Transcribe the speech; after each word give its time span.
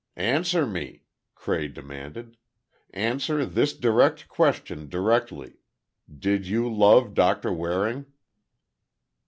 "Answer 0.15 0.65
me," 0.65 1.03
Cray 1.35 1.67
demanded. 1.67 2.35
"Answer 2.91 3.45
this 3.45 3.73
direct 3.77 4.27
question 4.27 4.89
directly. 4.89 5.57
Did 6.11 6.47
you 6.47 6.73
love 6.73 7.13
Doctor 7.13 7.53
Waring?" 7.53 8.07